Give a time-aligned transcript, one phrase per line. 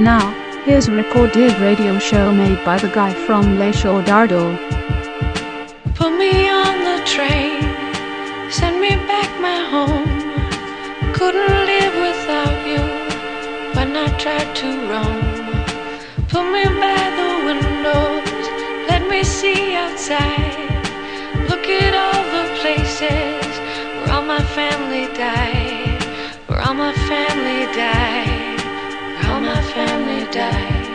[0.00, 0.32] And now,
[0.64, 4.56] here's a recorded radio show made by the guy from Les Dardo.
[5.94, 7.60] Put me on the train,
[8.50, 10.08] send me back my home.
[11.12, 12.80] Couldn't live without you
[13.76, 15.20] when I tried to roam.
[16.28, 18.48] Put me by the windows,
[18.88, 20.80] let me see outside.
[21.50, 23.52] Look at all the places
[23.98, 26.02] where all my family died,
[26.46, 28.39] where all my family died,
[29.54, 30.86] my family died,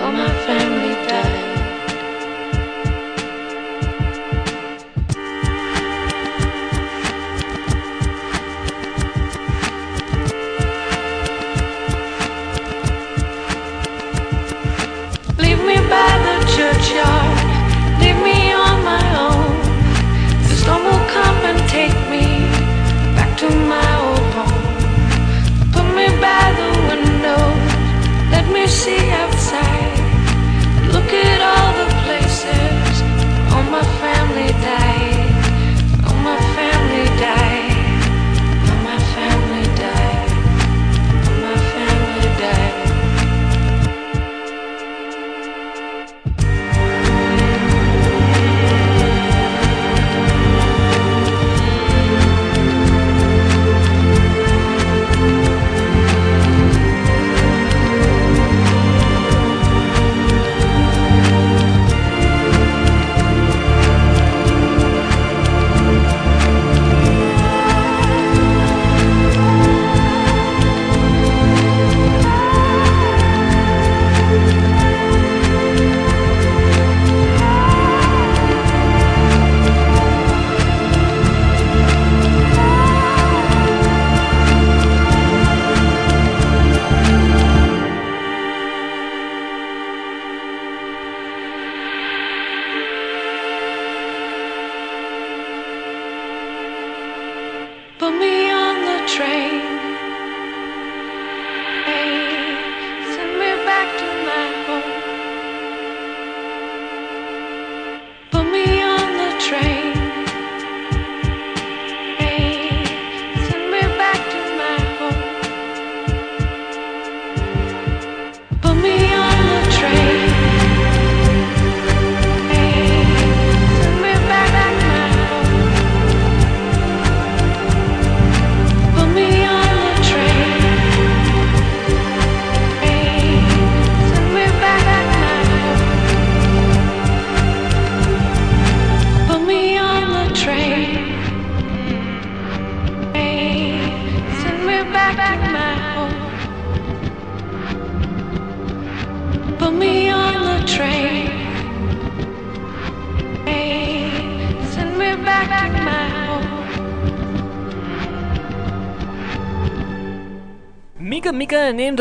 [0.00, 1.44] all my family died.
[15.38, 17.36] Leave me by the churchyard,
[18.02, 19.54] leave me on my own.
[20.48, 22.26] The storm will come and take me
[23.16, 24.64] back to my old home.
[25.72, 26.83] Put me by the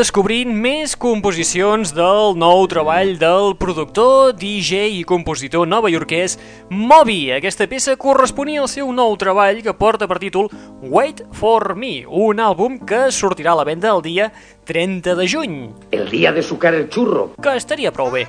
[0.03, 6.35] descobrint més composicions del nou treball del productor, DJ i compositor novaiorquès
[6.67, 7.29] Moby.
[7.37, 10.49] Aquesta peça corresponia al seu nou treball que porta per títol
[10.81, 14.27] Wait for Me, un àlbum que sortirà a la venda el dia
[14.67, 15.55] 30 de juny,
[15.91, 17.31] El día de sucar el churro.
[17.41, 18.27] que estaria prou bé.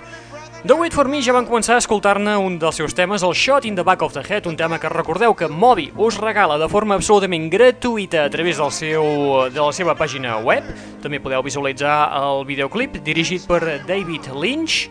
[0.67, 3.67] The Wait For Me ja van començar a escoltar-ne un dels seus temes, el Shot
[3.69, 6.71] in the Back of the Head, un tema que recordeu que Moby us regala de
[6.73, 9.05] forma absolutament gratuïta a través del seu,
[9.53, 10.65] de la seva pàgina web.
[11.05, 14.89] També podeu visualitzar el videoclip dirigit per David Lynch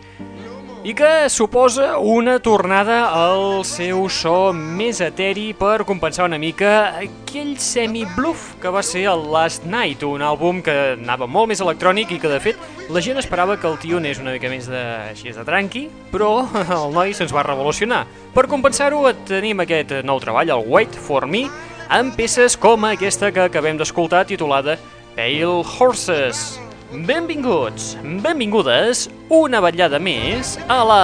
[0.84, 7.54] i que suposa una tornada al seu so més eteri per compensar una mica aquell
[7.56, 12.18] semi-bluff que va ser el Last Night, un àlbum que anava molt més electrònic i
[12.20, 15.32] que de fet la gent esperava que el tio anés una mica més de, així
[15.32, 16.44] de tranqui, però
[16.82, 18.02] el noi se'ns va revolucionar.
[18.36, 21.46] Per compensar-ho tenim aquest nou treball, el Wait For Me,
[21.88, 24.76] amb peces com aquesta que acabem d'escoltar titulada
[25.16, 26.63] Pale Horses.
[26.94, 31.00] Benvinguts, benvingudes, una vetllada més a la...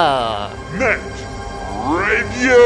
[0.79, 1.25] Net
[1.83, 2.61] Radio.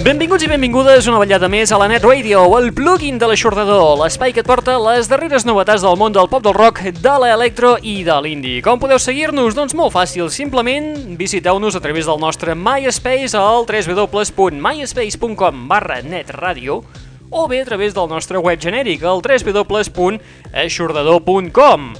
[0.00, 4.32] Benvinguts i benvingudes una vetllada més a la Net Radio, el plugin de l'aixordador, l'espai
[4.32, 8.00] que et porta les darreres novetats del món del pop del rock, de l'electro i
[8.06, 8.62] de l'indie.
[8.64, 9.52] Com podeu seguir-nos?
[9.58, 16.80] Doncs molt fàcil, simplement visiteu-nos a través del nostre MySpace al www.myspace.com barra netradio
[17.28, 21.92] o bé a través del nostre web genèric, al www.aixordador.com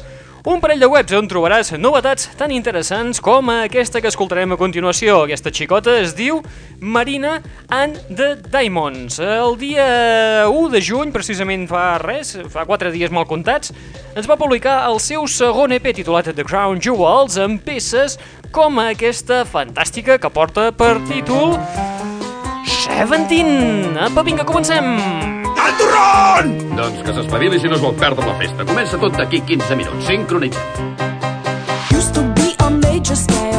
[0.42, 5.18] Un parell de webs on trobaràs novetats tan interessants com aquesta que escoltarem a continuació.
[5.26, 6.38] Aquesta xicota es diu
[6.80, 7.34] Marina
[7.68, 9.18] and the Diamonds.
[9.20, 13.74] El dia 1 de juny, precisament fa res, fa 4 dies mal comptats,
[14.16, 18.16] ens va publicar el seu segon EP titulat The Crown Jewels amb peces
[18.50, 21.58] com aquesta fantàstica que porta per títol
[22.80, 23.92] Seventeen.
[24.08, 24.96] Apa, vinga, comencem!
[24.96, 25.39] Al
[25.78, 26.54] turron!
[26.76, 28.66] Doncs que s'espavili si no es vol perdre la festa.
[28.66, 30.06] Comença tot d'aquí 15 minuts.
[30.08, 30.90] Sincronitzat.
[32.00, 33.49] used to be a major scale,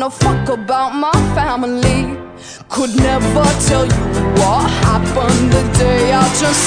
[0.00, 2.16] know fuck about my family.
[2.70, 4.02] Could never tell you
[4.40, 6.60] what happened the day I turned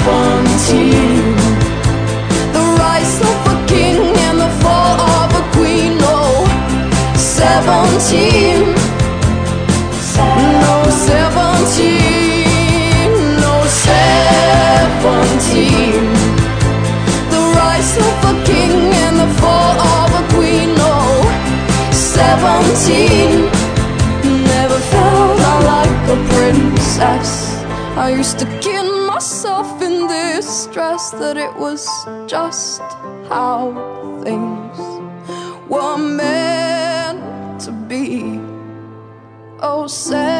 [0.00, 0.56] seventeen.
[2.54, 5.94] The rise of a king and the fall of a queen.
[6.00, 6.46] Oh,
[7.36, 8.60] seventeen.
[10.64, 10.74] No,
[11.08, 12.00] seventeen.
[13.44, 13.54] No,
[13.90, 15.24] seventeen.
[17.32, 18.69] The rise of a king
[22.20, 23.30] seventeen.
[24.54, 25.36] Never felt
[25.72, 27.30] like a princess.
[27.96, 31.82] I used to kid myself in distress that it was
[32.26, 32.82] just
[33.32, 33.72] how
[34.24, 34.78] things
[35.68, 37.22] were meant
[37.64, 38.40] to be.
[39.60, 40.34] Oh, seventeen.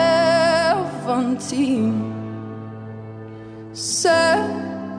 [3.73, 4.91] Seventeen.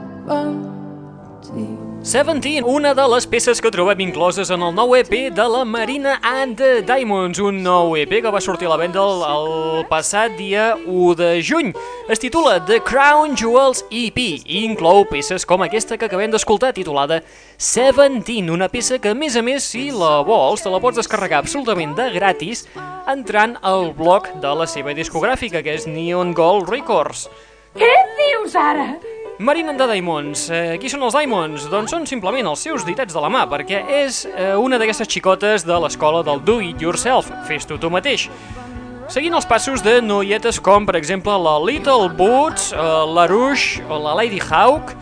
[2.04, 6.16] Seventeen, una de les peces que trobem incloses en el nou EP de la Marina
[6.26, 10.34] and the Diamonds, un nou EP que va sortir a la venda el, el passat
[10.34, 11.70] dia 1 de juny.
[12.10, 17.22] Es titula The Crown Jewels EP i inclou peces com aquesta que acabem d'escoltar, titulada
[17.62, 21.46] Seventeen, una peça que, a més a més, si la vols, te la pots descarregar
[21.46, 22.66] absolutament de gratis
[23.14, 27.28] entrant al blog de la seva discogràfica, que és Neon Gold Records.
[27.78, 28.96] Què dius ara?
[29.42, 30.44] Marina de Diamonds.
[30.54, 31.64] Eh, qui són els Diamonds?
[31.72, 35.66] Doncs són simplement els seus ditats de la mà, perquè és eh, una d'aquestes xicotes
[35.66, 38.28] de l'escola del Do It Yourself, fes-t'ho tu mateix.
[39.10, 42.86] Seguint els passos de noietes com, per exemple, la Little Boots, eh,
[43.18, 44.94] la Rouge o la Lady Hawk,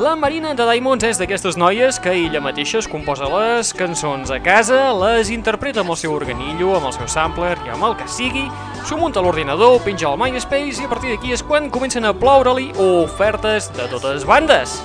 [0.00, 4.38] la Marina de Diamonds és d'aquestes noies que ella mateixa es composa les cançons a
[4.40, 8.06] casa, les interpreta amb el seu organillo, amb el seu sampler i amb el que
[8.08, 8.46] sigui,
[8.88, 12.14] s'ho munta a l'ordinador, penja al MySpace i a partir d'aquí és quan comencen a
[12.16, 14.78] ploure-li ofertes de totes bandes.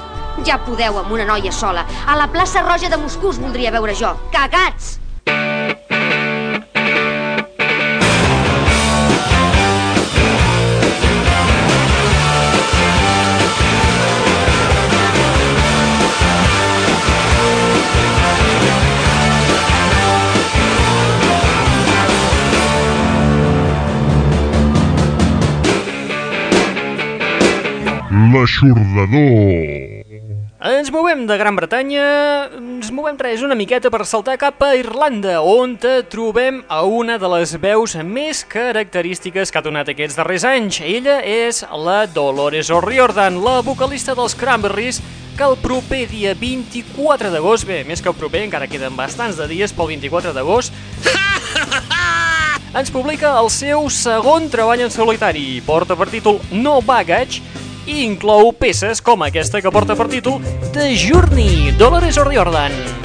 [0.43, 1.87] Ja podeu amb una noia sola.
[2.03, 4.17] A la plaça Roja de Moscou us voldria veure jo.
[4.35, 5.04] Cagats!
[28.35, 30.03] l'aixordador.
[30.65, 32.05] Ens movem de Gran Bretanya,
[32.57, 35.75] ens movem res una miqueta per saltar cap a Irlanda, on
[36.09, 40.79] trobem a una de les veus més característiques que ha donat aquests darrers anys.
[40.81, 45.03] Ella és la Dolores O'Riordan, la vocalista dels Cranberries,
[45.37, 49.49] que el proper dia 24 d'agost, bé, més que el proper, encara queden bastants de
[49.51, 50.73] dies pel 24 d'agost,
[52.79, 55.61] ens publica el seu segon treball en solitari.
[55.67, 57.43] Porta per títol No Baggage,
[57.85, 60.41] i inclou peces com aquesta que porta per títol
[60.73, 63.04] The Journey, Dolores O'Riordan.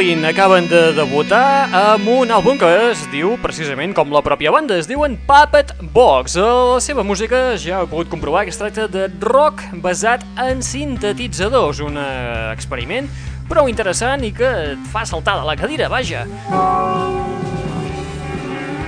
[0.00, 4.78] Brooklyn acaben de debutar amb un àlbum que es diu precisament com la pròpia banda,
[4.80, 6.38] es diuen Puppet Box.
[6.40, 11.84] La seva música ja he pogut comprovar que es tracta de rock basat en sintetitzadors,
[11.84, 13.12] un experiment
[13.52, 16.24] prou interessant i que et fa saltar de la cadira, vaja.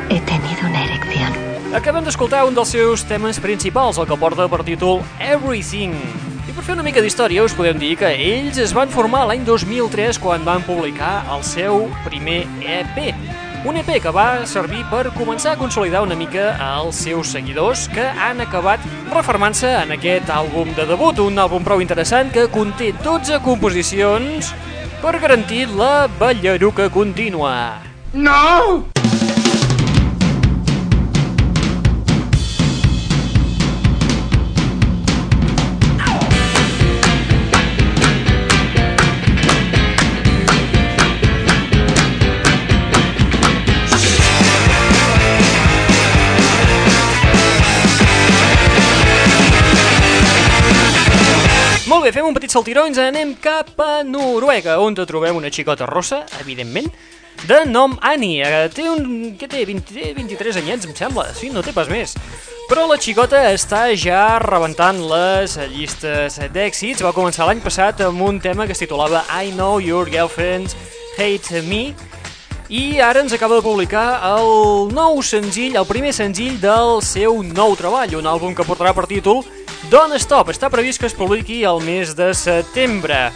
[0.09, 1.41] He tenido una erección.
[1.77, 6.32] Acabem d'escoltar un dels seus temes principals, el que porta per títol Everything.
[6.53, 9.41] I per fer una mica d'història us podem dir que ells es van formar l'any
[9.47, 12.99] 2003 quan van publicar el seu primer EP.
[13.65, 18.05] Un EP que va servir per començar a consolidar una mica els seus seguidors que
[18.05, 18.85] han acabat
[19.15, 24.53] reformant-se en aquest àlbum de debut, un àlbum prou interessant que conté 12 composicions
[25.01, 27.55] per garantir la ballaruca contínua.
[28.13, 28.93] No!
[52.03, 55.87] Bé, fem un petit saltiró i ens anem cap a Noruega, on trobem una xicota
[55.87, 56.89] rossa, evidentment,
[57.47, 58.43] de nom Annie.
[58.43, 59.37] Eh, Té un...
[59.39, 59.61] què té?
[59.69, 61.29] 20, té 23 anyets, em sembla.
[61.39, 62.17] Sí, no té pas més.
[62.67, 67.07] Però la xicota està ja rebentant les llistes d'èxits.
[67.07, 70.75] Va començar l'any passat amb un tema que es titulava I Know Your Girlfriends
[71.15, 71.85] Hate Me,
[72.73, 77.79] i ara ens acaba de publicar el nou senzill, el primer senzill del seu nou
[77.79, 79.45] treball, un àlbum que portarà per títol
[79.91, 80.53] Don't Stop.
[80.53, 83.33] Està previst que es publiqui el mes de setembre.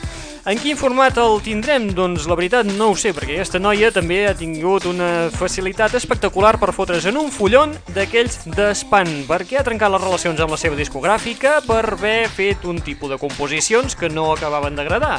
[0.47, 1.89] En quin format el tindrem?
[1.91, 6.53] Doncs la veritat no ho sé, perquè aquesta noia també ha tingut una facilitat espectacular
[6.63, 10.79] per fotre's en un fullon d'aquells d'espant, perquè ha trencat les relacions amb la seva
[10.79, 15.17] discogràfica per haver fet un tipus de composicions que no acabaven d'agradar.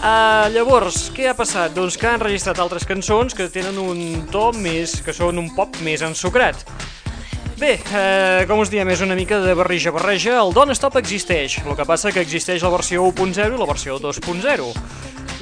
[0.00, 1.74] Uh, llavors, què ha passat?
[1.76, 5.76] Doncs que han registrat altres cançons que tenen un to més, que són un pop
[5.84, 6.64] més ensucrat.
[7.60, 10.38] Bé, eh, com us diem, és una mica de barreja-barreja.
[10.40, 13.98] El Don't Stop existeix, el que passa que existeix la versió 1.0 i la versió
[14.00, 14.70] 2.0.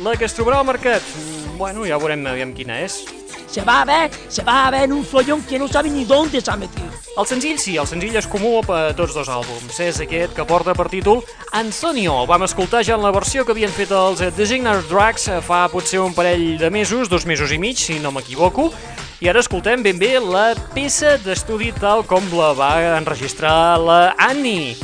[0.02, 3.04] La que es trobarà al mercat, mm, bueno, ja veurem aviam quina és.
[3.46, 6.04] Se va a ver, se va a ver en un follón que no sabe ni
[6.04, 6.88] dónde se ha metido.
[7.16, 9.78] El senzill sí, el senzill és comú per tots dos àlbums.
[9.78, 12.26] És aquest que porta per títol Antonio.
[12.26, 16.14] Vam escoltar ja en la versió que havien fet els Designer Drugs fa potser un
[16.14, 18.72] parell de mesos, dos mesos i mig, si no m'equivoco,
[19.18, 24.76] i ara escoltem ben bé la peça d'estudi tal com la va enregistrar la Annie.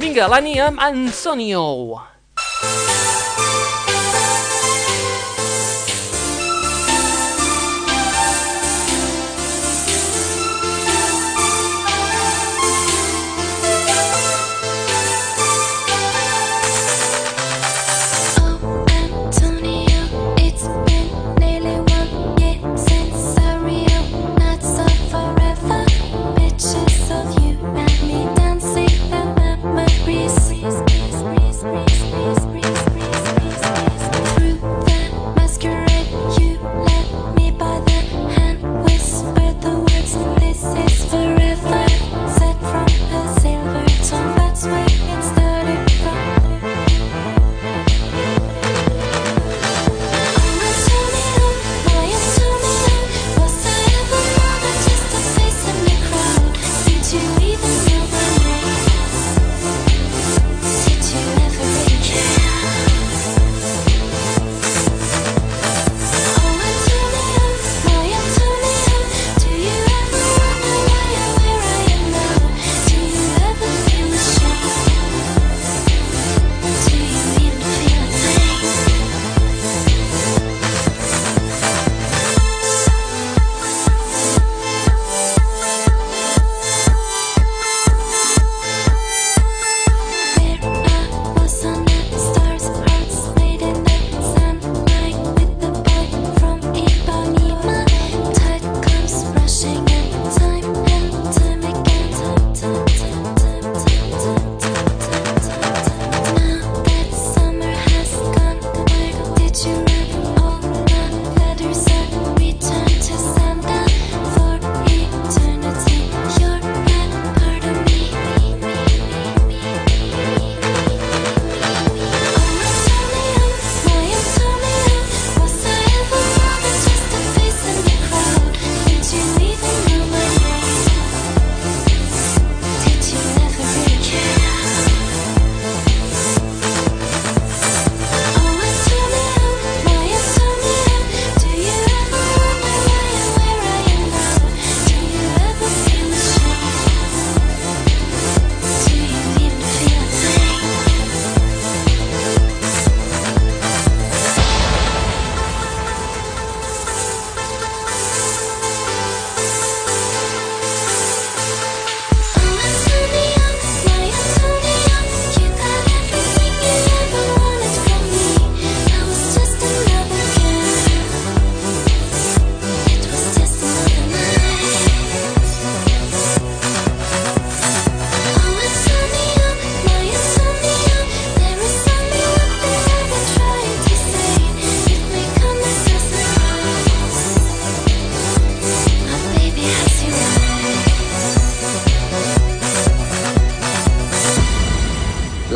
[0.00, 2.13] Vinga, l'Annie amb Antonio.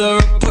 [0.00, 0.49] The.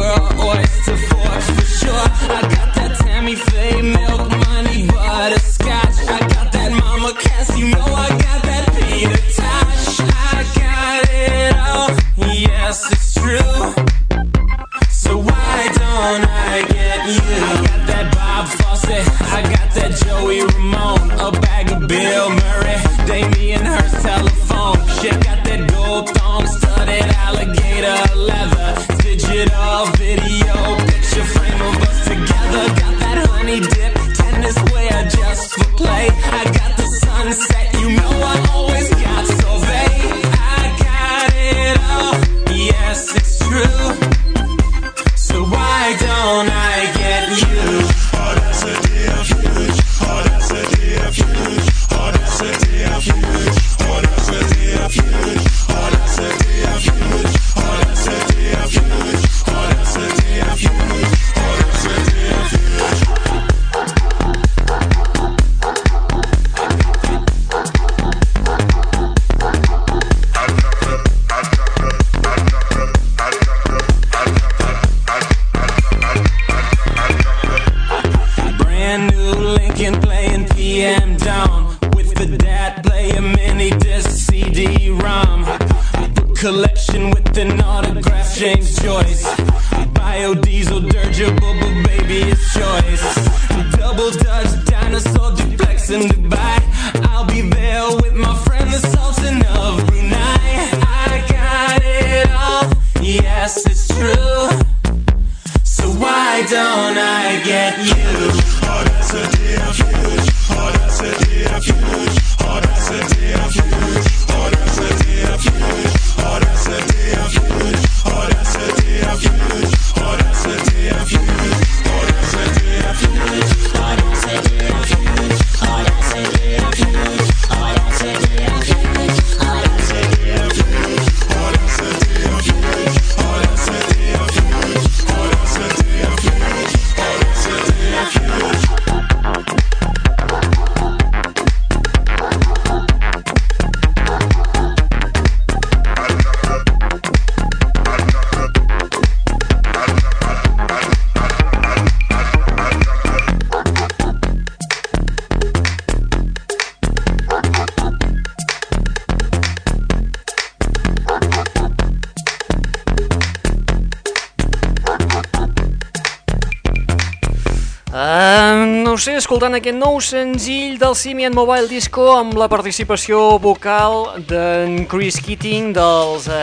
[169.00, 175.16] Sé, escoltant aquest nou senzill del Simian Mobile Disco amb la participació vocal d'en Chris
[175.24, 176.34] Keating dels uh,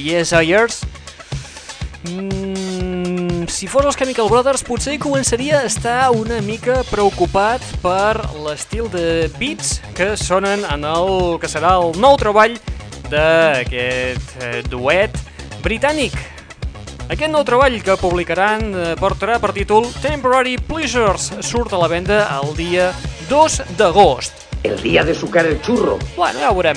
[0.00, 0.78] Yes Ayers.
[2.08, 8.88] Mm, si fos els Chemical Brothers potser començaria a estar una mica preocupat per l'estil
[8.88, 12.56] de beats que sonen en el que serà el nou treball
[13.12, 15.20] d'aquest eh, duet
[15.60, 16.16] britànic.
[17.08, 21.30] Aquest nou treball que publicaran eh, portarà per títol Temporary Pleasures.
[21.40, 22.90] Surt a la venda el dia
[23.30, 24.44] 2 d'agost.
[24.68, 25.96] El día de sucar el churro.
[26.18, 26.76] Bueno, ja ho veurem.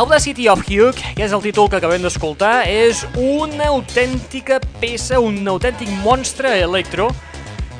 [0.00, 5.42] Audacity of Hugh, que és el títol que acabem d'escoltar, és una autèntica peça, un
[5.44, 7.10] autèntic monstre electro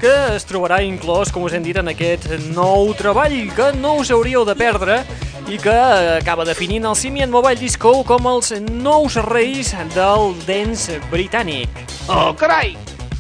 [0.02, 4.12] que es trobarà inclòs, com us hem dit, en aquest nou treball que no us
[4.12, 5.00] hauríeu de perdre
[5.48, 5.74] i que
[6.18, 11.72] acaba definint el Simian Mobile Disco com els nous reis del dance britànic.
[12.08, 12.74] Oh, carai!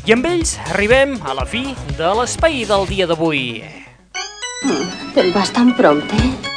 [0.08, 1.64] I amb ells arribem a la fi
[1.96, 3.62] de l'espai del dia d'avui.
[4.64, 4.86] Mm,
[5.16, 6.47] Te'n vas tan prompte?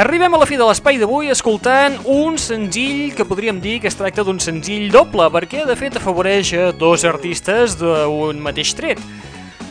[0.00, 3.96] Arribem a la fi de l'espai d'avui escoltant un senzill que podríem dir que es
[3.98, 9.02] tracta d'un senzill doble, perquè de fet afavoreix a dos artistes d'un mateix tret.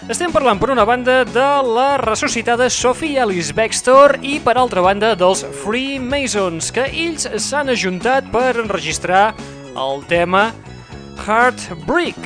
[0.05, 5.15] Estem parlant per una banda de la ressuscitada Sophie Alice Baxter i per altra banda
[5.17, 9.31] dels Freemasons, que ells s'han ajuntat per enregistrar
[9.73, 10.51] el tema
[11.25, 12.21] Heartbreak.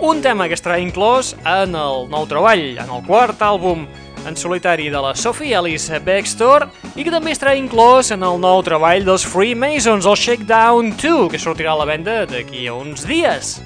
[0.00, 3.84] Un tema que estarà inclòs en el nou treball, en el quart àlbum
[4.26, 8.62] en solitari de la Sophie Alice Baxter i que també estarà inclòs en el nou
[8.66, 13.56] treball dels Freemasons, el Shakedown 2, que sortirà a la venda d'aquí a uns dies.